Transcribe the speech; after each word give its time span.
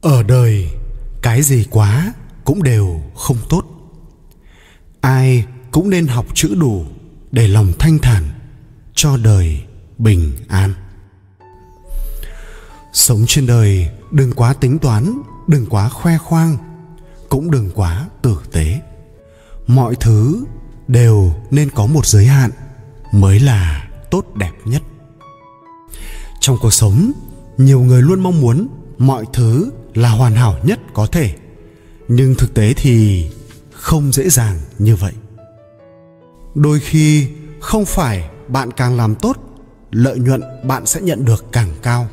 ở 0.00 0.22
đời, 0.22 0.70
cái 1.22 1.42
gì 1.42 1.66
quá 1.70 2.12
cũng 2.44 2.62
đều 2.62 3.00
không 3.16 3.36
tốt. 3.48 3.64
Ai 5.00 5.46
cũng 5.70 5.90
nên 5.90 6.06
học 6.06 6.26
chữ 6.34 6.54
đủ 6.60 6.84
để 7.32 7.48
lòng 7.48 7.72
thanh 7.78 7.98
thản 7.98 8.24
cho 8.94 9.16
đời 9.16 9.62
bình 9.98 10.32
an. 10.48 10.74
Sống 12.92 13.24
trên 13.26 13.46
đời, 13.46 13.88
đừng 14.10 14.32
quá 14.32 14.52
tính 14.52 14.78
toán, 14.78 15.22
đừng 15.46 15.66
quá 15.66 15.88
khoe 15.88 16.18
khoang, 16.18 16.56
cũng 17.28 17.50
đừng 17.50 17.70
quá 17.74 18.08
tử 18.22 18.36
tế. 18.52 18.80
Mọi 19.66 19.94
thứ 20.00 20.44
đều 20.88 21.34
nên 21.50 21.70
có 21.70 21.86
một 21.86 22.06
giới 22.06 22.26
hạn 22.26 22.50
mới 23.12 23.40
là 23.40 23.88
tốt 24.10 24.24
đẹp 24.34 24.52
nhất. 24.64 24.82
Trong 26.40 26.56
cuộc 26.60 26.72
sống, 26.72 27.12
nhiều 27.58 27.80
người 27.80 28.02
luôn 28.02 28.20
mong 28.20 28.40
muốn 28.40 28.68
mọi 28.98 29.24
thứ 29.32 29.70
là 29.94 30.08
hoàn 30.08 30.34
hảo 30.34 30.56
nhất 30.62 30.80
có 30.94 31.06
thể. 31.06 31.34
Nhưng 32.08 32.34
thực 32.34 32.54
tế 32.54 32.74
thì 32.76 33.26
không 33.72 34.12
dễ 34.12 34.28
dàng 34.28 34.58
như 34.78 34.96
vậy. 34.96 35.12
Đôi 36.54 36.80
khi 36.80 37.28
không 37.60 37.84
phải 37.84 38.30
bạn 38.48 38.70
càng 38.70 38.96
làm 38.96 39.14
tốt, 39.14 39.36
lợi 39.90 40.18
nhuận 40.18 40.42
bạn 40.64 40.86
sẽ 40.86 41.00
nhận 41.00 41.24
được 41.24 41.52
càng 41.52 41.68
cao. 41.82 42.08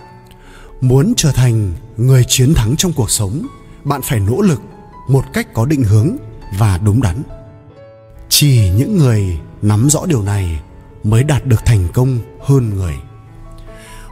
Muốn 0.82 1.14
trở 1.18 1.32
thành 1.32 1.74
người 1.98 2.24
chiến 2.28 2.54
thắng 2.54 2.76
trong 2.76 2.94
cuộc 2.94 3.12
sống, 3.12 3.48
bạn 3.84 4.02
phải 4.02 4.20
nỗ 4.20 4.42
lực 4.42 4.62
một 5.08 5.24
cách 5.34 5.54
có 5.54 5.66
định 5.66 5.84
hướng 5.84 6.18
và 6.58 6.78
đúng 6.78 7.02
đắn. 7.02 7.24
Chỉ 8.30 8.70
những 8.70 8.98
người 8.98 9.40
nắm 9.62 9.90
rõ 9.90 10.06
điều 10.06 10.22
này 10.22 10.62
mới 11.04 11.24
đạt 11.24 11.46
được 11.46 11.66
thành 11.66 11.88
công 11.94 12.20
hơn 12.42 12.70
người. 12.76 12.96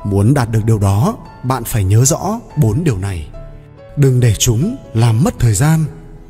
Muốn 0.03 0.33
đạt 0.33 0.51
được 0.51 0.65
điều 0.65 0.79
đó, 0.79 1.17
bạn 1.43 1.63
phải 1.63 1.83
nhớ 1.83 2.05
rõ 2.05 2.39
bốn 2.57 2.83
điều 2.83 2.97
này 2.97 3.29
đừng 3.97 4.19
để 4.19 4.35
chúng 4.39 4.77
làm 4.93 5.23
mất 5.23 5.33
thời 5.39 5.53
gian 5.53 5.85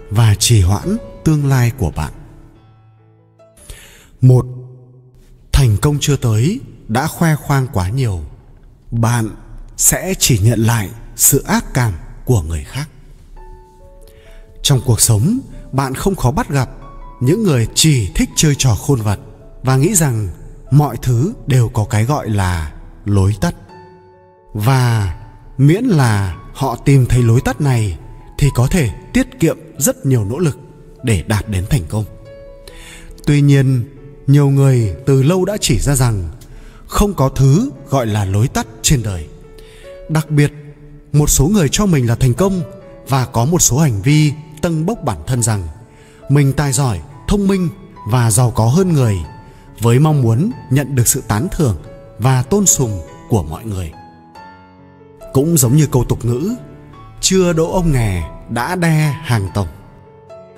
và 0.10 0.36
trì 0.36 0.62
hoãn 0.62 0.98
tương 1.24 1.46
lai 1.46 1.72
của 1.78 1.92
bạn. 1.96 2.14
Một, 4.22 4.46
thành 5.52 5.78
công 5.82 5.98
chưa 6.02 6.16
tới, 6.16 6.60
đã 6.88 7.08
khoe 7.08 7.36
khoang 7.36 7.68
quá 7.74 7.90
nhiều. 7.90 8.22
Bạn 8.92 9.30
sẽ 9.78 10.14
chỉ 10.20 10.40
nhận 10.40 10.60
lại 10.60 10.90
sự 11.16 11.44
ác 11.44 11.66
cảm 11.74 11.94
của 12.26 12.42
người 12.42 12.64
khác. 12.64 12.90
Trong 14.64 14.82
cuộc 14.86 15.02
sống, 15.02 15.40
bạn 15.72 15.96
không 15.96 16.16
khó 16.16 16.32
bắt 16.32 16.50
gặp 16.50 16.70
những 17.20 17.44
người 17.44 17.68
chỉ 17.76 18.12
thích 18.16 18.30
chơi 18.36 18.56
trò 18.58 18.76
khôn 18.76 19.02
vật 19.02 19.20
và 19.64 19.76
nghĩ 19.76 19.96
rằng 19.96 20.28
mọi 20.72 20.98
thứ 21.02 21.34
đều 21.48 21.70
có 21.70 21.86
cái 21.90 22.06
gọi 22.06 22.30
là 22.30 22.74
lối 23.06 23.36
tắt 23.42 23.56
và 24.54 25.16
miễn 25.58 25.86
là 25.86 26.36
họ 26.56 26.76
tìm 26.76 27.06
thấy 27.06 27.24
lối 27.24 27.42
tắt 27.42 27.62
này 27.62 27.98
thì 28.38 28.50
có 28.56 28.68
thể 28.68 28.90
tiết 29.14 29.40
kiệm 29.40 29.58
rất 29.78 30.06
nhiều 30.06 30.26
nỗ 30.26 30.40
lực 30.40 30.58
để 31.04 31.24
đạt 31.28 31.50
đến 31.50 31.66
thành 31.70 31.82
công. 31.90 32.06
Tuy 33.26 33.42
nhiên, 33.42 33.84
nhiều 34.28 34.50
người 34.50 34.96
từ 35.06 35.24
lâu 35.24 35.46
đã 35.46 35.58
chỉ 35.62 35.80
ra 35.80 35.96
rằng 35.96 36.30
không 36.88 37.14
có 37.14 37.30
thứ 37.30 37.72
gọi 37.90 38.06
là 38.06 38.26
lối 38.26 38.48
tắt 38.48 38.68
trên 38.82 39.04
đời. 39.04 39.28
Đặc 40.10 40.30
biệt, 40.30 40.54
một 41.14 41.30
số 41.30 41.48
người 41.48 41.70
cho 41.72 41.86
mình 41.86 42.08
là 42.08 42.16
thành 42.16 42.34
công 42.34 42.62
và 43.08 43.26
có 43.26 43.46
một 43.46 43.62
số 43.62 43.78
hành 43.78 44.02
vi 44.02 44.32
tâng 44.62 44.86
bốc 44.86 45.00
bản 45.04 45.18
thân 45.28 45.44
rằng 45.44 45.68
mình 46.30 46.54
tài 46.54 46.74
giỏi, 46.74 47.00
thông 47.28 47.48
minh 47.48 47.70
và 48.12 48.32
giàu 48.32 48.52
có 48.52 48.66
hơn 48.68 48.94
người 48.94 49.18
với 49.80 50.00
mong 50.00 50.22
muốn 50.22 50.52
nhận 50.72 50.96
được 50.96 51.08
sự 51.08 51.24
tán 51.28 51.48
thưởng 51.52 51.78
và 52.20 52.44
tôn 52.44 52.66
sùng 52.66 53.02
của 53.30 53.44
mọi 53.44 53.66
người 53.66 53.92
cũng 55.36 55.58
giống 55.58 55.76
như 55.76 55.88
câu 55.92 56.04
tục 56.04 56.26
ngữ, 56.26 56.56
chưa 57.22 57.54
đỗ 57.54 57.72
ông 57.72 57.92
nghè 57.92 58.30
đã 58.50 58.76
đe 58.76 59.16
hàng 59.22 59.50
tổng. 59.54 59.68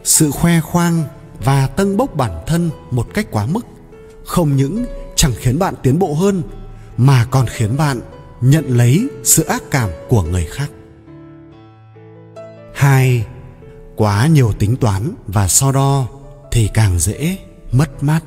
Sự 0.04 0.32
khoe 0.32 0.60
khoang 0.62 1.04
và 1.44 1.68
tâng 1.68 1.98
bốc 1.98 2.16
bản 2.16 2.44
thân 2.48 2.70
một 2.92 3.08
cách 3.14 3.28
quá 3.32 3.46
mức, 3.46 3.66
không 4.26 4.56
những 4.56 4.86
chẳng 5.16 5.32
khiến 5.38 5.60
bạn 5.60 5.74
tiến 5.84 6.00
bộ 6.00 6.14
hơn, 6.14 6.44
mà 6.98 7.26
còn 7.32 7.46
khiến 7.48 7.78
bạn 7.78 8.02
nhận 8.42 8.78
lấy 8.78 9.08
sự 9.24 9.44
ác 9.44 9.64
cảm 9.72 9.90
của 10.10 10.24
người 10.24 10.46
khác. 10.46 10.70
Hai, 12.74 13.26
quá 13.96 14.28
nhiều 14.28 14.54
tính 14.60 14.76
toán 14.76 15.14
và 15.28 15.48
so 15.48 15.72
đo 15.72 16.06
thì 16.52 16.70
càng 16.74 17.00
dễ 17.00 17.38
mất 17.72 18.04
mát. 18.04 18.24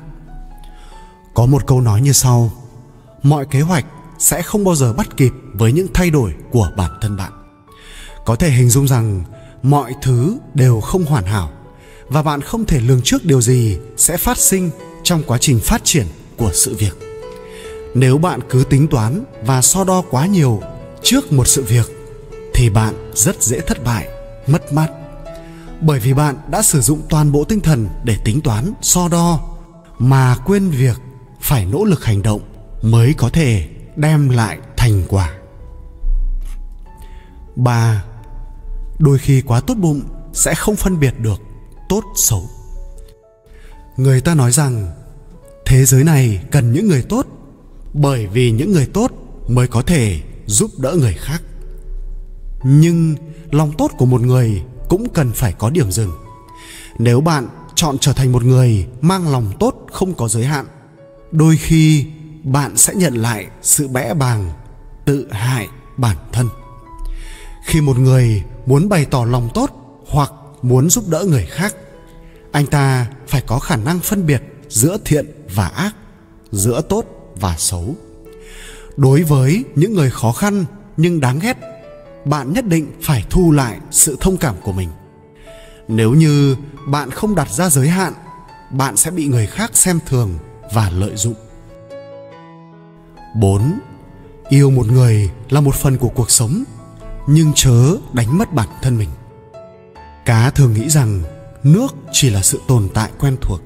Có 1.33 1.45
một 1.45 1.67
câu 1.67 1.81
nói 1.81 2.01
như 2.01 2.11
sau, 2.11 2.51
mọi 3.23 3.45
kế 3.45 3.61
hoạch 3.61 3.85
sẽ 4.21 4.41
không 4.41 4.63
bao 4.63 4.75
giờ 4.75 4.93
bắt 4.93 5.17
kịp 5.17 5.31
với 5.53 5.71
những 5.71 5.87
thay 5.93 6.09
đổi 6.09 6.33
của 6.51 6.71
bản 6.77 6.91
thân 7.01 7.17
bạn. 7.17 7.31
Có 8.25 8.35
thể 8.35 8.49
hình 8.49 8.69
dung 8.69 8.87
rằng 8.87 9.23
mọi 9.63 9.93
thứ 10.01 10.37
đều 10.53 10.81
không 10.81 11.05
hoàn 11.05 11.25
hảo 11.25 11.51
và 12.07 12.23
bạn 12.23 12.41
không 12.41 12.65
thể 12.65 12.79
lường 12.79 13.01
trước 13.01 13.25
điều 13.25 13.41
gì 13.41 13.77
sẽ 13.97 14.17
phát 14.17 14.37
sinh 14.37 14.69
trong 15.03 15.23
quá 15.27 15.37
trình 15.37 15.59
phát 15.59 15.81
triển 15.83 16.05
của 16.37 16.51
sự 16.53 16.75
việc. 16.75 16.97
Nếu 17.93 18.17
bạn 18.17 18.39
cứ 18.49 18.63
tính 18.69 18.87
toán 18.87 19.23
và 19.45 19.61
so 19.61 19.83
đo 19.83 20.03
quá 20.09 20.25
nhiều 20.25 20.61
trước 21.03 21.31
một 21.31 21.47
sự 21.47 21.63
việc, 21.63 21.85
thì 22.53 22.69
bạn 22.69 23.11
rất 23.15 23.43
dễ 23.43 23.59
thất 23.59 23.83
bại, 23.83 24.07
mất 24.47 24.73
mát. 24.73 24.87
Bởi 25.81 25.99
vì 25.99 26.13
bạn 26.13 26.35
đã 26.51 26.61
sử 26.61 26.81
dụng 26.81 27.01
toàn 27.09 27.31
bộ 27.31 27.43
tinh 27.43 27.59
thần 27.59 27.87
để 28.03 28.17
tính 28.23 28.41
toán, 28.41 28.73
so 28.81 29.07
đo 29.07 29.39
mà 29.99 30.35
quên 30.45 30.69
việc 30.69 30.97
phải 31.41 31.65
nỗ 31.65 31.83
lực 31.83 32.05
hành 32.05 32.21
động 32.21 32.41
mới 32.81 33.13
có 33.17 33.29
thể 33.29 33.67
đem 34.01 34.29
lại 34.29 34.59
thành 34.77 35.03
quả. 35.09 35.31
Ba, 37.55 38.03
đôi 38.99 39.17
khi 39.17 39.41
quá 39.41 39.61
tốt 39.61 39.73
bụng 39.77 40.01
sẽ 40.33 40.55
không 40.55 40.75
phân 40.75 40.99
biệt 40.99 41.13
được 41.19 41.41
tốt 41.89 42.03
xấu. 42.15 42.49
Người 43.97 44.21
ta 44.21 44.35
nói 44.35 44.51
rằng, 44.51 44.91
thế 45.65 45.85
giới 45.85 46.03
này 46.03 46.43
cần 46.51 46.73
những 46.73 46.87
người 46.87 47.01
tốt 47.01 47.27
bởi 47.93 48.27
vì 48.27 48.51
những 48.51 48.71
người 48.71 48.85
tốt 48.93 49.11
mới 49.47 49.67
có 49.67 49.81
thể 49.81 50.21
giúp 50.45 50.71
đỡ 50.77 50.95
người 50.99 51.13
khác. 51.13 51.41
Nhưng 52.63 53.15
lòng 53.51 53.71
tốt 53.77 53.91
của 53.97 54.05
một 54.05 54.21
người 54.21 54.61
cũng 54.89 55.09
cần 55.13 55.31
phải 55.31 55.53
có 55.53 55.69
điểm 55.69 55.91
dừng. 55.91 56.11
Nếu 56.99 57.21
bạn 57.21 57.47
chọn 57.75 57.97
trở 57.97 58.13
thành 58.13 58.31
một 58.31 58.43
người 58.43 58.87
mang 59.01 59.31
lòng 59.31 59.51
tốt 59.59 59.75
không 59.91 60.13
có 60.13 60.27
giới 60.27 60.45
hạn, 60.45 60.65
đôi 61.31 61.57
khi 61.57 62.05
bạn 62.43 62.77
sẽ 62.77 62.93
nhận 62.93 63.13
lại 63.13 63.47
sự 63.61 63.87
bẽ 63.87 64.13
bàng, 64.13 64.51
tự 65.05 65.27
hại 65.31 65.67
bản 65.97 66.17
thân. 66.31 66.49
Khi 67.65 67.81
một 67.81 67.99
người 67.99 68.43
muốn 68.65 68.89
bày 68.89 69.05
tỏ 69.05 69.25
lòng 69.25 69.49
tốt 69.53 69.69
hoặc 70.07 70.31
muốn 70.61 70.89
giúp 70.89 71.03
đỡ 71.07 71.25
người 71.27 71.45
khác, 71.45 71.75
anh 72.51 72.65
ta 72.65 73.07
phải 73.27 73.41
có 73.47 73.59
khả 73.59 73.75
năng 73.75 73.99
phân 73.99 74.25
biệt 74.25 74.43
giữa 74.69 74.97
thiện 75.05 75.25
và 75.55 75.67
ác, 75.67 75.95
giữa 76.51 76.81
tốt 76.89 77.05
và 77.35 77.55
xấu. 77.57 77.95
Đối 78.97 79.23
với 79.23 79.63
những 79.75 79.93
người 79.93 80.09
khó 80.09 80.31
khăn 80.31 80.65
nhưng 80.97 81.19
đáng 81.19 81.39
ghét, 81.39 81.57
bạn 82.25 82.53
nhất 82.53 82.65
định 82.65 82.91
phải 83.01 83.23
thu 83.29 83.51
lại 83.51 83.79
sự 83.91 84.17
thông 84.19 84.37
cảm 84.37 84.55
của 84.63 84.71
mình. 84.71 84.89
Nếu 85.87 86.13
như 86.13 86.55
bạn 86.87 87.11
không 87.11 87.35
đặt 87.35 87.49
ra 87.49 87.69
giới 87.69 87.87
hạn, 87.87 88.13
bạn 88.71 88.97
sẽ 88.97 89.11
bị 89.11 89.27
người 89.27 89.47
khác 89.47 89.71
xem 89.73 89.99
thường 90.05 90.37
và 90.73 90.89
lợi 90.89 91.15
dụng. 91.15 91.35
4. 93.35 93.79
Yêu 94.49 94.71
một 94.71 94.87
người 94.87 95.29
là 95.49 95.61
một 95.61 95.75
phần 95.75 95.97
của 95.97 96.09
cuộc 96.09 96.31
sống, 96.31 96.63
nhưng 97.27 97.51
chớ 97.55 97.97
đánh 98.13 98.37
mất 98.37 98.53
bản 98.53 98.67
thân 98.81 98.97
mình. 98.97 99.09
Cá 100.25 100.49
thường 100.49 100.73
nghĩ 100.73 100.89
rằng 100.89 101.21
nước 101.63 101.95
chỉ 102.11 102.29
là 102.29 102.41
sự 102.41 102.59
tồn 102.67 102.89
tại 102.93 103.09
quen 103.19 103.37
thuộc, 103.41 103.61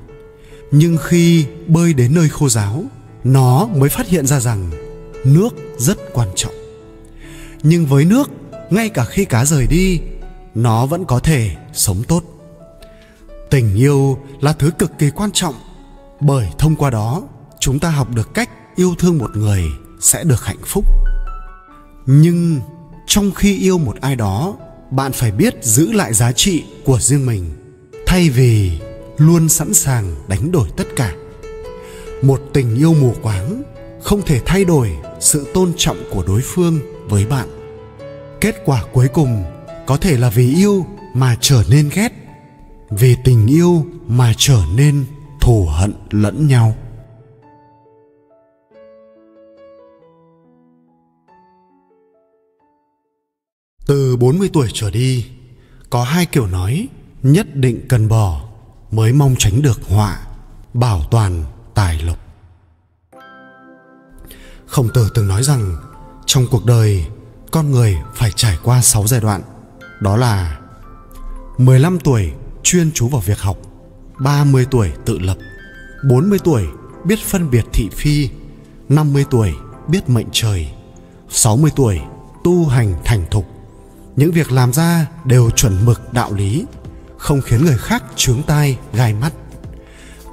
nhưng 0.72 0.98
khi 1.04 1.46
bơi 1.68 1.94
đến 1.94 2.16
nơi 2.16 2.30
khô 2.30 2.50
giáo, 2.50 2.84
nó 3.24 3.68
mới 3.76 3.90
phát 3.90 4.08
hiện 4.08 4.28
ra 4.28 4.40
rằng 4.40 4.72
nước 5.26 5.50
rất 5.78 5.98
quan 6.14 6.30
trọng 6.36 6.54
nhưng 7.68 7.86
với 7.86 8.06
nước, 8.06 8.30
ngay 8.70 8.90
cả 8.90 9.06
khi 9.06 9.26
cá 9.26 9.46
rời 9.46 9.68
đi, 9.68 10.00
nó 10.56 10.86
vẫn 10.86 11.06
có 11.06 11.20
thể 11.20 11.56
sống 11.74 12.04
tốt 12.08 12.24
tình 13.50 13.76
yêu 13.76 14.18
là 14.42 14.54
thứ 14.54 14.72
cực 14.72 14.92
kỳ 15.00 15.10
quan 15.10 15.32
trọng, 15.32 15.56
bởi 16.20 16.48
thông 16.58 16.76
qua 16.76 16.90
đó, 16.90 17.24
chúng 17.60 17.80
ta 17.80 17.90
học 17.90 18.08
được 18.16 18.34
cách 18.34 18.50
yêu 18.76 18.96
thương 18.98 19.18
một 19.18 19.36
người 19.36 19.64
sẽ 20.00 20.24
được 20.24 20.46
hạnh 20.46 20.62
phúc. 20.66 20.86
Nhưng 22.06 22.60
trong 23.08 23.32
khi 23.32 23.58
yêu 23.58 23.78
một 23.78 23.96
ai 24.02 24.16
đó, 24.16 24.56
bạn 24.92 25.12
phải 25.12 25.32
biết 25.32 25.56
giữ 25.62 25.92
lại 25.92 26.14
giá 26.14 26.32
trị 26.32 26.64
của 26.86 27.00
riêng 27.00 27.26
mình, 27.26 27.46
thay 28.06 28.30
vì 28.30 28.80
luôn 29.18 29.50
sẵn 29.50 29.74
sàng 29.74 30.16
đánh 30.28 30.52
đổi 30.52 30.70
tất 30.78 30.88
cả. 30.96 31.14
Một 32.22 32.42
tình 32.54 32.76
yêu 32.76 32.94
mù 32.94 33.14
quáng 33.22 33.64
không 34.04 34.22
thể 34.22 34.42
thay 34.46 34.66
đổi 34.66 34.92
sự 35.20 35.48
tôn 35.54 35.72
trọng 35.78 35.98
của 36.12 36.24
đối 36.28 36.42
phương 36.42 36.80
với 37.10 37.26
bạn. 37.26 37.48
Kết 38.42 38.56
quả 38.66 38.84
cuối 38.94 39.08
cùng 39.08 39.44
có 39.86 39.98
thể 39.98 40.18
là 40.18 40.30
vì 40.30 40.56
yêu 40.56 40.86
mà 41.14 41.38
trở 41.42 41.64
nên 41.70 41.90
ghét, 41.94 42.14
vì 42.90 43.16
tình 43.24 43.48
yêu 43.48 43.86
mà 44.08 44.34
trở 44.38 44.62
nên 44.76 45.06
thù 45.42 45.66
hận 45.66 45.94
lẫn 46.12 46.48
nhau. 46.48 46.76
Từ 54.16 54.20
40 54.20 54.50
tuổi 54.54 54.68
trở 54.74 54.92
đi, 54.92 55.26
có 55.90 56.04
hai 56.04 56.26
kiểu 56.26 56.48
nói 56.48 56.88
nhất 57.24 57.56
định 57.56 57.88
cần 57.90 58.08
bỏ 58.08 58.42
mới 58.92 59.14
mong 59.14 59.36
tránh 59.40 59.62
được 59.62 59.80
họa, 59.88 60.20
bảo 60.74 61.04
toàn 61.12 61.44
tài 61.74 62.02
lộc. 62.02 62.18
Khổng 64.66 64.90
tử 64.94 65.10
từng 65.14 65.28
nói 65.28 65.44
rằng 65.44 65.76
trong 66.26 66.48
cuộc 66.52 66.66
đời 66.66 67.06
con 67.52 67.72
người 67.72 67.98
phải 68.16 68.32
trải 68.32 68.58
qua 68.64 68.82
6 68.82 69.08
giai 69.08 69.22
đoạn. 69.22 69.42
Đó 70.02 70.18
là 70.18 70.60
15 71.58 72.00
tuổi 72.00 72.32
chuyên 72.64 72.92
chú 72.92 73.08
vào 73.08 73.22
việc 73.22 73.40
học, 73.40 73.58
30 74.20 74.66
tuổi 74.72 74.92
tự 75.06 75.20
lập, 75.20 75.38
40 76.10 76.40
tuổi 76.44 76.66
biết 77.06 77.20
phân 77.20 77.50
biệt 77.50 77.66
thị 77.74 77.90
phi, 77.94 78.30
50 78.90 79.26
tuổi 79.30 79.54
biết 79.88 80.10
mệnh 80.10 80.28
trời, 80.32 80.70
60 81.30 81.72
tuổi 81.76 82.00
tu 82.44 82.66
hành 82.66 82.96
thành 83.06 83.26
thục. 83.32 83.55
Những 84.16 84.32
việc 84.32 84.52
làm 84.52 84.74
ra 84.74 85.08
đều 85.26 85.50
chuẩn 85.50 85.86
mực 85.86 86.14
đạo 86.14 86.34
lý, 86.34 86.66
không 87.18 87.42
khiến 87.42 87.66
người 87.66 87.78
khác 87.78 88.04
chướng 88.16 88.44
tai 88.44 88.78
gai 88.94 89.14
mắt. 89.14 89.34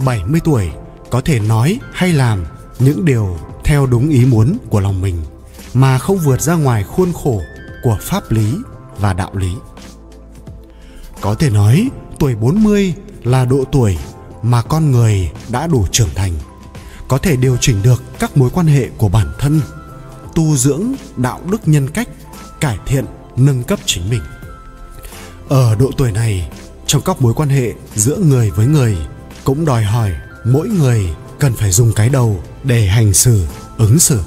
70 0.04 0.40
tuổi 0.44 0.70
có 1.10 1.20
thể 1.20 1.40
nói 1.40 1.78
hay 1.92 2.12
làm 2.12 2.44
những 2.78 3.04
điều 3.04 3.38
theo 3.64 3.86
đúng 3.86 4.08
ý 4.08 4.24
muốn 4.24 4.58
của 4.70 4.80
lòng 4.80 5.00
mình 5.00 5.22
mà 5.74 5.98
không 5.98 6.18
vượt 6.18 6.40
ra 6.40 6.54
ngoài 6.54 6.84
khuôn 6.84 7.12
khổ 7.12 7.42
của 7.82 7.98
pháp 8.00 8.32
lý 8.32 8.54
và 8.98 9.12
đạo 9.12 9.30
lý. 9.34 9.54
Có 11.20 11.34
thể 11.34 11.50
nói 11.50 11.88
tuổi 12.18 12.34
40 12.34 12.94
là 13.24 13.44
độ 13.44 13.64
tuổi 13.72 13.98
mà 14.42 14.62
con 14.62 14.90
người 14.90 15.30
đã 15.48 15.66
đủ 15.66 15.86
trưởng 15.92 16.08
thành, 16.14 16.32
có 17.08 17.18
thể 17.18 17.36
điều 17.36 17.56
chỉnh 17.60 17.82
được 17.82 18.02
các 18.18 18.36
mối 18.36 18.50
quan 18.50 18.66
hệ 18.66 18.88
của 18.98 19.08
bản 19.08 19.26
thân, 19.38 19.60
tu 20.34 20.56
dưỡng 20.56 20.92
đạo 21.16 21.40
đức 21.50 21.68
nhân 21.68 21.88
cách, 21.90 22.08
cải 22.60 22.78
thiện, 22.86 23.04
nâng 23.36 23.62
cấp 23.62 23.78
chính 23.86 24.10
mình. 24.10 24.22
Ở 25.48 25.74
độ 25.74 25.90
tuổi 25.96 26.12
này, 26.12 26.50
trong 26.86 27.02
các 27.02 27.22
mối 27.22 27.34
quan 27.34 27.48
hệ 27.48 27.72
giữa 27.94 28.16
người 28.16 28.50
với 28.50 28.66
người 28.66 28.96
cũng 29.44 29.64
đòi 29.64 29.84
hỏi 29.84 30.10
mỗi 30.44 30.68
người 30.68 31.14
cần 31.38 31.54
phải 31.54 31.70
dùng 31.70 31.92
cái 31.92 32.08
đầu 32.08 32.42
để 32.64 32.86
hành 32.86 33.12
xử, 33.12 33.46
ứng 33.78 33.98
xử. 33.98 34.20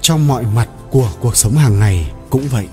Trong 0.00 0.28
mọi 0.28 0.44
mặt 0.54 0.68
của 0.90 1.10
cuộc 1.20 1.36
sống 1.36 1.56
hàng 1.56 1.78
ngày 1.78 2.12
cũng 2.30 2.48
vậy. 2.48 2.68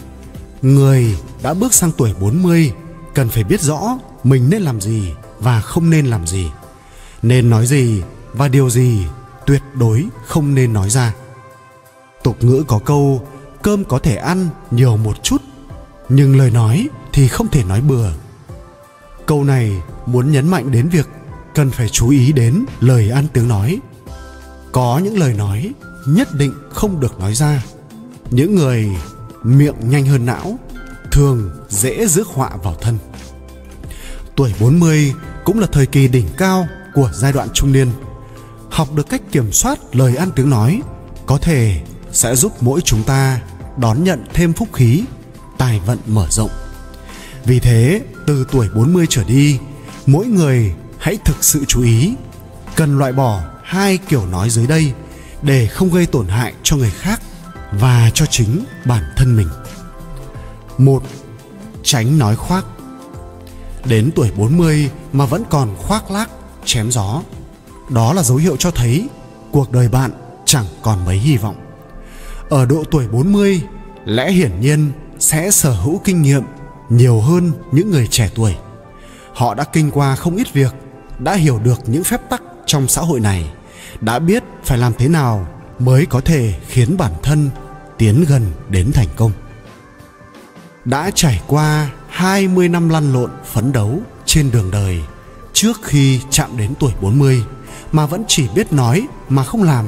Người 0.62 1.18
đã 1.44 1.54
bước 1.54 1.74
sang 1.74 1.92
tuổi 1.98 2.14
40 2.20 2.72
cần 3.14 3.30
phải 3.30 3.44
biết 3.44 3.62
rõ 3.62 3.98
mình 4.24 4.50
nên 4.50 4.62
làm 4.62 4.81
gì 4.81 5.14
và 5.40 5.62
không 5.62 5.90
nên 5.90 6.06
làm 6.06 6.28
gì. 6.28 6.52
Nên 7.22 7.50
nói 7.50 7.66
gì 7.66 8.02
và 8.34 8.48
điều 8.48 8.70
gì 8.70 9.06
tuyệt 9.46 9.62
đối 9.74 10.06
không 10.28 10.56
nên 10.56 10.74
nói 10.74 10.90
ra. 10.90 11.14
Tục 12.24 12.44
ngữ 12.44 12.64
có 12.68 12.80
câu 12.86 13.28
cơm 13.62 13.84
có 13.84 14.00
thể 14.00 14.16
ăn 14.16 14.50
nhiều 14.72 14.98
một 14.98 15.24
chút, 15.24 15.42
nhưng 16.10 16.38
lời 16.38 16.52
nói 16.52 16.90
thì 17.14 17.28
không 17.28 17.48
thể 17.48 17.64
nói 17.64 17.82
bừa. 17.82 18.10
Câu 19.26 19.44
này 19.44 19.82
muốn 20.06 20.32
nhấn 20.32 20.48
mạnh 20.48 20.72
đến 20.72 20.90
việc 20.90 21.08
cần 21.56 21.72
phải 21.72 21.90
chú 21.90 22.10
ý 22.10 22.32
đến 22.32 22.66
lời 22.80 23.10
ăn 23.10 23.26
tiếng 23.34 23.48
nói. 23.48 23.80
Có 24.72 25.02
những 25.04 25.20
lời 25.20 25.34
nói 25.34 25.74
nhất 26.08 26.34
định 26.34 26.54
không 26.70 27.00
được 27.00 27.20
nói 27.20 27.34
ra. 27.34 27.64
Những 28.32 28.56
người 28.56 28.90
miệng 29.44 29.76
nhanh 29.90 30.06
hơn 30.06 30.26
não 30.26 30.60
thường 31.12 31.50
dễ 31.70 32.08
rước 32.08 32.28
họa 32.28 32.50
vào 32.64 32.76
thân. 32.82 32.98
Tuổi 34.36 34.54
40 34.60 35.14
cũng 35.44 35.60
là 35.60 35.68
thời 35.72 35.86
kỳ 35.86 36.08
đỉnh 36.08 36.28
cao 36.38 36.68
của 36.94 37.12
giai 37.14 37.34
đoạn 37.34 37.48
trung 37.54 37.72
niên. 37.72 37.92
Học 38.70 38.94
được 38.96 39.10
cách 39.10 39.22
kiểm 39.32 39.52
soát 39.52 39.80
lời 39.96 40.16
ăn 40.16 40.30
tiếng 40.36 40.50
nói 40.50 40.82
có 41.26 41.38
thể 41.38 41.82
sẽ 42.12 42.36
giúp 42.36 42.54
mỗi 42.62 42.82
chúng 42.82 43.04
ta 43.04 43.40
đón 43.78 44.04
nhận 44.04 44.26
thêm 44.34 44.54
phúc 44.54 44.68
khí 44.74 45.04
tài 45.58 45.80
vận 45.80 46.00
mở 46.06 46.28
rộng 46.30 46.52
vì 47.46 47.60
thế 47.60 48.02
từ 48.28 48.46
tuổi 48.52 48.70
40 48.76 49.06
trở 49.10 49.24
đi 49.24 49.60
mỗi 50.06 50.26
người 50.26 50.74
hãy 51.00 51.18
thực 51.26 51.44
sự 51.44 51.66
chú 51.68 51.82
ý 51.82 52.14
cần 52.76 52.98
loại 52.98 53.14
bỏ 53.14 53.42
hai 53.64 53.98
kiểu 53.98 54.26
nói 54.26 54.50
dưới 54.50 54.68
đây 54.68 54.94
để 55.42 55.68
không 55.68 55.90
gây 55.90 56.06
tổn 56.06 56.28
hại 56.28 56.54
cho 56.64 56.76
người 56.76 56.92
khác 56.92 57.22
và 57.72 58.12
cho 58.14 58.26
chính 58.26 58.64
bản 58.86 59.04
thân 59.16 59.36
mình. 59.36 59.48
Một, 60.78 61.04
tránh 61.84 62.18
nói 62.18 62.36
khoác. 62.36 62.66
Đến 63.86 64.12
tuổi 64.16 64.32
40 64.32 64.92
mà 65.14 65.26
vẫn 65.26 65.44
còn 65.50 65.76
khoác 65.78 66.12
lác, 66.12 66.30
chém 66.66 66.92
gió. 66.92 67.22
Đó 67.90 68.14
là 68.14 68.24
dấu 68.24 68.38
hiệu 68.38 68.56
cho 68.60 68.72
thấy 68.72 69.10
cuộc 69.52 69.72
đời 69.72 69.88
bạn 69.90 70.12
chẳng 70.46 70.66
còn 70.82 71.06
mấy 71.06 71.18
hy 71.18 71.38
vọng. 71.38 71.56
Ở 72.50 72.66
độ 72.66 72.84
tuổi 72.92 73.07
40, 73.07 73.62
lẽ 74.06 74.31
hiển 74.31 74.62
nhiên 74.62 74.92
sẽ 75.19 75.51
sở 75.51 75.72
hữu 75.72 76.01
kinh 76.04 76.22
nghiệm 76.22 76.44
nhiều 76.90 77.22
hơn 77.22 77.51
những 77.72 77.92
người 77.92 78.07
trẻ 78.07 78.30
tuổi. 78.36 78.56
Họ 79.34 79.54
đã 79.54 79.63
kinh 79.63 79.92
qua 79.92 80.16
không 80.16 80.36
ít 80.36 80.54
việc 80.54 80.74
đã 81.19 81.34
hiểu 81.34 81.60
được 81.60 81.80
những 81.88 82.04
phép 82.04 82.30
tắc 82.30 82.42
trong 82.66 82.88
xã 82.88 83.01
hội 83.01 83.19
này 83.19 83.51
đã 84.01 84.19
biết 84.19 84.44
phải 84.63 84.78
làm 84.78 84.94
thế 84.98 85.07
nào 85.07 85.48
mới 85.80 86.06
có 86.06 86.22
thể 86.22 86.54
khiến 86.68 86.98
bản 86.98 87.13
thân 87.24 87.50
tiến 87.98 88.25
gần 88.28 88.52
đến 88.69 88.92
thành 88.92 89.07
công 89.16 89.31
đã 90.86 91.12
trải 91.16 91.42
qua 91.48 91.90
20 92.10 92.69
năm 92.69 92.90
lăn 92.90 93.13
lộn 93.13 93.31
phấn 93.45 93.72
đấu 93.72 94.00
trên 94.25 94.52
đường 94.52 94.72
đời 94.72 95.02
trước 95.54 95.78
khi 95.84 96.22
chạm 96.30 96.57
đến 96.57 96.74
tuổi 96.80 96.92
40 97.02 97.44
mà 97.92 98.06
vẫn 98.06 98.24
chỉ 98.28 98.48
biết 98.56 98.74
nói 98.74 99.07
mà 99.30 99.44
không 99.44 99.63
làm, 99.63 99.86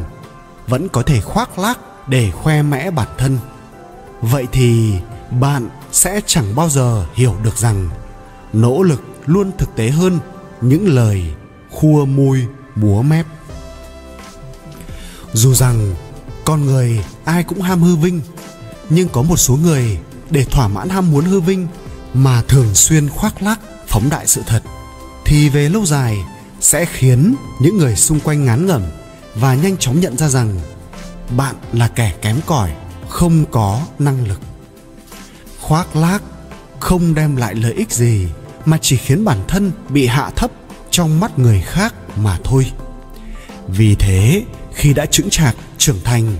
vẫn 0.68 0.90
có 0.90 1.04
thể 1.04 1.22
khoác 1.22 1.60
lác 1.60 1.80
để 2.08 2.32
khoe 2.32 2.62
mẽ 2.62 2.92
bản 2.92 3.08
thân. 3.18 3.38
Vậy 4.22 4.48
thì 4.52 4.94
bạn 5.40 5.70
sẽ 5.92 6.22
chẳng 6.26 6.56
bao 6.56 6.70
giờ 6.70 7.06
hiểu 7.14 7.36
được 7.44 7.58
rằng 7.58 7.90
nỗ 8.54 8.84
lực 8.84 9.02
luôn 9.26 9.52
thực 9.58 9.76
tế 9.76 9.90
hơn 9.90 10.20
những 10.62 10.88
lời 10.88 11.24
khua 11.70 12.06
môi 12.06 12.48
búa 12.76 13.02
mép 13.02 13.26
dù 15.34 15.54
rằng 15.54 15.96
con 16.46 16.66
người 16.66 17.06
ai 17.26 17.44
cũng 17.44 17.62
ham 17.62 17.82
hư 17.82 17.96
vinh, 17.96 18.22
nhưng 18.90 19.10
có 19.10 19.22
một 19.22 19.38
số 19.38 19.56
người 19.56 20.00
để 20.30 20.44
thỏa 20.44 20.68
mãn 20.68 20.90
ham 20.90 21.12
muốn 21.12 21.26
hư 21.26 21.40
vinh 21.40 21.68
mà 22.14 22.42
thường 22.48 22.76
xuyên 22.76 23.10
khoác 23.10 23.42
lác 23.42 23.60
phóng 23.88 24.10
đại 24.10 24.28
sự 24.28 24.42
thật, 24.48 24.64
thì 25.26 25.50
về 25.50 25.70
lâu 25.70 25.86
dài 25.86 26.18
sẽ 26.60 26.86
khiến 26.86 27.36
những 27.62 27.78
người 27.78 27.96
xung 27.96 28.20
quanh 28.20 28.46
ngán 28.46 28.66
ngẩm 28.66 28.84
và 29.36 29.56
nhanh 29.56 29.78
chóng 29.78 30.00
nhận 30.00 30.18
ra 30.18 30.30
rằng 30.30 30.60
bạn 31.38 31.56
là 31.74 31.88
kẻ 31.88 32.14
kém 32.22 32.40
cỏi, 32.46 32.72
không 33.10 33.46
có 33.52 33.82
năng 34.00 34.28
lực. 34.28 34.40
Khoác 35.60 35.96
lác, 35.96 36.22
không 36.80 37.14
đem 37.14 37.36
lại 37.36 37.56
lợi 37.56 37.74
ích 37.74 37.92
gì, 37.92 38.28
mà 38.66 38.78
chỉ 38.82 38.98
khiến 38.98 39.26
bản 39.26 39.38
thân 39.48 39.72
bị 39.90 40.08
hạ 40.08 40.30
thấp 40.36 40.52
trong 40.92 41.20
mắt 41.20 41.40
người 41.40 41.62
khác 41.62 41.94
mà 42.18 42.38
thôi. 42.44 42.72
Vì 43.68 43.96
thế, 43.96 44.46
khi 44.74 44.94
đã 44.94 45.06
chững 45.06 45.30
chạc, 45.30 45.56
trưởng 45.78 46.00
thành, 46.04 46.36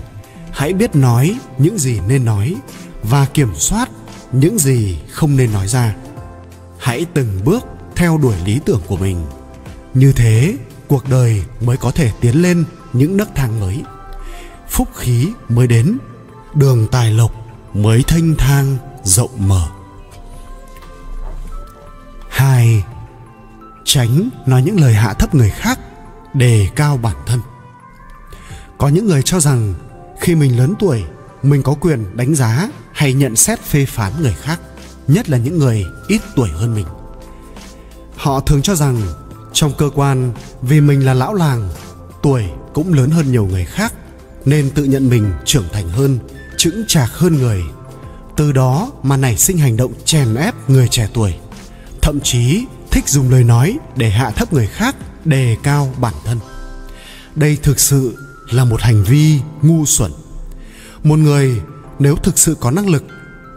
hãy 0.50 0.72
biết 0.72 0.96
nói 0.96 1.38
những 1.58 1.78
gì 1.78 2.00
nên 2.08 2.24
nói 2.24 2.56
và 3.02 3.26
kiểm 3.34 3.54
soát 3.54 3.90
những 4.32 4.58
gì 4.58 4.98
không 5.10 5.36
nên 5.36 5.52
nói 5.52 5.68
ra. 5.68 5.94
Hãy 6.78 7.06
từng 7.14 7.40
bước 7.44 7.66
theo 7.96 8.18
đuổi 8.18 8.34
lý 8.44 8.60
tưởng 8.64 8.80
của 8.86 8.96
mình. 8.96 9.24
Như 9.94 10.12
thế, 10.12 10.56
cuộc 10.88 11.08
đời 11.08 11.42
mới 11.60 11.76
có 11.76 11.90
thể 11.90 12.10
tiến 12.20 12.42
lên 12.42 12.64
những 12.92 13.16
nấc 13.16 13.34
thang 13.34 13.60
mới 13.60 13.82
phúc 14.72 14.88
khí 14.94 15.32
mới 15.48 15.66
đến, 15.66 15.98
đường 16.54 16.88
tài 16.90 17.12
lộc 17.12 17.32
mới 17.74 18.02
thanh 18.02 18.34
thang 18.38 18.76
rộng 19.04 19.48
mở. 19.48 19.68
Hai, 22.28 22.84
tránh 23.84 24.28
nói 24.46 24.62
những 24.62 24.80
lời 24.80 24.94
hạ 24.94 25.12
thấp 25.12 25.34
người 25.34 25.50
khác 25.50 25.78
đề 26.34 26.68
cao 26.76 26.96
bản 26.96 27.16
thân. 27.26 27.40
Có 28.78 28.88
những 28.88 29.06
người 29.06 29.22
cho 29.22 29.40
rằng 29.40 29.74
khi 30.20 30.34
mình 30.34 30.58
lớn 30.58 30.74
tuổi, 30.78 31.04
mình 31.42 31.62
có 31.62 31.74
quyền 31.80 32.16
đánh 32.16 32.34
giá 32.34 32.68
hay 32.92 33.12
nhận 33.14 33.36
xét 33.36 33.60
phê 33.60 33.86
phán 33.86 34.12
người 34.20 34.34
khác, 34.40 34.60
nhất 35.08 35.30
là 35.30 35.38
những 35.38 35.58
người 35.58 35.84
ít 36.08 36.20
tuổi 36.36 36.48
hơn 36.48 36.74
mình. 36.74 36.86
Họ 38.16 38.40
thường 38.40 38.62
cho 38.62 38.74
rằng 38.74 39.02
trong 39.52 39.72
cơ 39.78 39.90
quan, 39.94 40.32
vì 40.62 40.80
mình 40.80 41.06
là 41.06 41.14
lão 41.14 41.34
làng, 41.34 41.68
tuổi 42.22 42.44
cũng 42.74 42.92
lớn 42.92 43.10
hơn 43.10 43.32
nhiều 43.32 43.46
người 43.46 43.64
khác 43.64 43.92
nên 44.44 44.70
tự 44.70 44.84
nhận 44.84 45.08
mình 45.08 45.32
trưởng 45.44 45.64
thành 45.72 45.88
hơn 45.88 46.18
chững 46.56 46.84
chạc 46.88 47.10
hơn 47.12 47.34
người. 47.34 47.62
Từ 48.36 48.52
đó 48.52 48.90
mà 49.02 49.16
nảy 49.16 49.36
sinh 49.36 49.58
hành 49.58 49.76
động 49.76 49.92
chèn 50.04 50.34
ép 50.34 50.70
người 50.70 50.88
trẻ 50.88 51.08
tuổi 51.14 51.34
thậm 52.02 52.20
chí 52.20 52.64
thích 52.90 53.08
dùng 53.08 53.30
lời 53.30 53.44
nói 53.44 53.78
để 53.96 54.10
hạ 54.10 54.30
thấp 54.30 54.52
người 54.52 54.66
khác 54.66 54.96
đề 55.24 55.56
cao 55.62 55.94
bản 56.00 56.14
thân. 56.24 56.38
Đây 57.34 57.58
thực 57.62 57.80
sự 57.80 58.16
là 58.50 58.64
một 58.64 58.80
hành 58.80 59.04
vi 59.04 59.40
ngu 59.62 59.86
xuẩn. 59.86 60.12
Một 61.04 61.18
người 61.18 61.60
nếu 61.98 62.16
thực 62.16 62.38
sự 62.38 62.56
có 62.60 62.70
năng 62.70 62.88
lực 62.88 63.04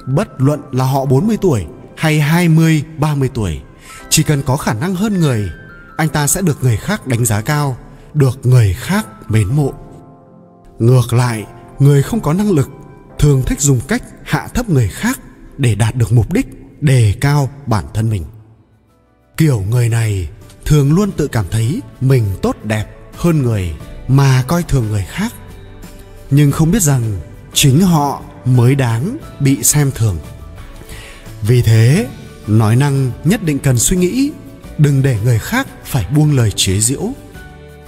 bất 0.05 0.27
luận 0.37 0.61
là 0.71 0.85
họ 0.85 1.05
40 1.05 1.37
tuổi 1.41 1.65
hay 1.97 2.19
20, 2.19 2.83
30 2.97 3.29
tuổi 3.33 3.61
chỉ 4.09 4.23
cần 4.23 4.41
có 4.45 4.57
khả 4.57 4.73
năng 4.73 4.95
hơn 4.95 5.19
người 5.19 5.49
anh 5.97 6.09
ta 6.09 6.27
sẽ 6.27 6.41
được 6.41 6.63
người 6.63 6.77
khác 6.77 7.07
đánh 7.07 7.25
giá 7.25 7.41
cao 7.41 7.77
được 8.13 8.39
người 8.43 8.73
khác 8.73 9.05
mến 9.31 9.47
mộ 9.47 9.73
ngược 10.79 11.13
lại, 11.13 11.45
người 11.79 12.03
không 12.03 12.19
có 12.19 12.33
năng 12.33 12.51
lực 12.51 12.69
thường 13.19 13.43
thích 13.45 13.61
dùng 13.61 13.79
cách 13.87 14.03
hạ 14.23 14.47
thấp 14.47 14.69
người 14.69 14.87
khác 14.87 15.19
để 15.57 15.75
đạt 15.75 15.95
được 15.95 16.11
mục 16.11 16.33
đích, 16.33 16.47
đề 16.81 17.13
cao 17.21 17.49
bản 17.65 17.85
thân 17.93 18.09
mình. 18.09 18.23
Kiểu 19.37 19.63
người 19.69 19.89
này 19.89 20.29
thường 20.65 20.93
luôn 20.93 21.11
tự 21.11 21.27
cảm 21.27 21.45
thấy 21.51 21.81
mình 22.01 22.23
tốt 22.41 22.55
đẹp 22.63 22.85
hơn 23.17 23.41
người 23.41 23.73
mà 24.07 24.43
coi 24.47 24.63
thường 24.63 24.87
người 24.91 25.05
khác. 25.09 25.33
Nhưng 26.29 26.51
không 26.51 26.71
biết 26.71 26.81
rằng 26.81 27.19
chính 27.53 27.81
họ 27.81 28.21
mới 28.45 28.75
đáng 28.75 29.17
bị 29.39 29.63
xem 29.63 29.91
thường. 29.95 30.17
Vì 31.41 31.61
thế, 31.61 32.07
nói 32.47 32.75
năng 32.75 33.11
nhất 33.23 33.43
định 33.43 33.59
cần 33.59 33.77
suy 33.77 33.97
nghĩ, 33.97 34.31
đừng 34.77 35.01
để 35.01 35.17
người 35.23 35.39
khác 35.39 35.67
phải 35.83 36.05
buông 36.15 36.35
lời 36.35 36.51
chế 36.55 36.79
giễu. 36.79 37.09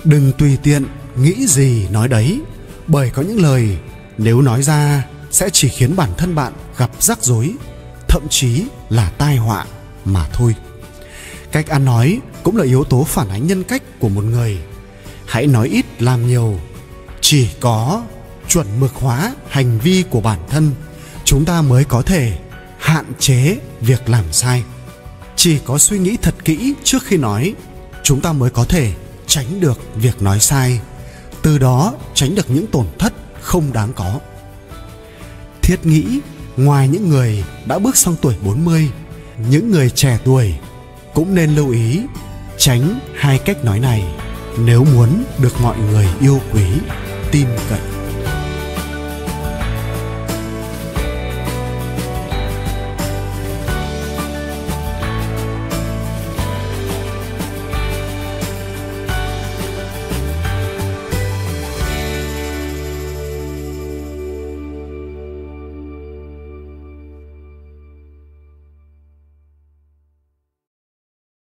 Đừng 0.03 0.31
tùy 0.37 0.57
tiện 0.63 0.85
nghĩ 1.17 1.47
gì 1.47 1.87
nói 1.91 2.07
đấy 2.07 2.41
bởi 2.87 3.09
có 3.09 3.21
những 3.21 3.41
lời, 3.41 3.77
nếu 4.17 4.41
nói 4.41 4.63
ra, 4.63 5.03
sẽ 5.31 5.49
chỉ 5.53 5.69
khiến 5.69 5.95
bản 5.95 6.09
thân 6.17 6.35
bạn 6.35 6.53
gặp 6.77 6.91
rắc 6.99 7.23
rối, 7.23 7.53
thậm 8.07 8.21
chí 8.29 8.63
là 8.89 9.09
tai 9.09 9.37
họa 9.37 9.65
mà 10.05 10.27
thôi. 10.33 10.55
Cách 11.51 11.67
ăn 11.67 11.85
nói 11.85 12.19
cũng 12.43 12.57
là 12.57 12.63
yếu 12.63 12.83
tố 12.83 13.03
phản 13.03 13.29
ánh 13.29 13.47
nhân 13.47 13.63
cách 13.63 13.83
của 13.99 14.09
một 14.09 14.23
người. 14.23 14.57
Hãy 15.25 15.47
nói 15.47 15.67
ít, 15.67 15.85
làm 15.99 16.27
nhiều. 16.27 16.59
Chỉ 17.21 17.49
có 17.59 18.03
chuẩn 18.47 18.79
mực 18.79 18.93
hóa 18.93 19.33
hành 19.49 19.79
vi 19.79 20.03
của 20.09 20.21
bản 20.21 20.39
thân, 20.49 20.71
chúng 21.23 21.45
ta 21.45 21.61
mới 21.61 21.83
có 21.83 22.01
thể 22.01 22.37
hạn 22.79 23.05
chế 23.19 23.57
việc 23.81 24.09
làm 24.09 24.25
sai. 24.31 24.63
Chỉ 25.35 25.59
có 25.65 25.77
suy 25.77 25.99
nghĩ 25.99 26.17
thật 26.21 26.35
kỹ 26.45 26.73
trước 26.83 27.03
khi 27.03 27.17
nói, 27.17 27.53
chúng 28.03 28.21
ta 28.21 28.33
mới 28.33 28.49
có 28.49 28.65
thể 28.65 28.93
tránh 29.27 29.59
được 29.59 29.79
việc 29.95 30.21
nói 30.21 30.39
sai 30.39 30.79
từ 31.47 31.57
đó 31.57 31.93
tránh 32.13 32.35
được 32.35 32.49
những 32.49 32.67
tổn 32.67 32.85
thất 32.99 33.13
không 33.41 33.73
đáng 33.73 33.93
có. 33.95 34.19
Thiết 35.61 35.85
nghĩ 35.85 36.19
ngoài 36.57 36.87
những 36.87 37.09
người 37.09 37.43
đã 37.65 37.79
bước 37.79 37.97
sang 37.97 38.15
tuổi 38.21 38.35
40, 38.45 38.89
những 39.49 39.71
người 39.71 39.89
trẻ 39.89 40.19
tuổi 40.25 40.55
cũng 41.13 41.35
nên 41.35 41.55
lưu 41.55 41.71
ý 41.71 42.01
tránh 42.57 42.99
hai 43.15 43.39
cách 43.39 43.65
nói 43.65 43.79
này 43.79 44.03
nếu 44.59 44.83
muốn 44.83 45.23
được 45.41 45.61
mọi 45.61 45.77
người 45.77 46.07
yêu 46.19 46.39
quý 46.53 46.63
tin 47.31 47.47
cậy. 47.69 47.96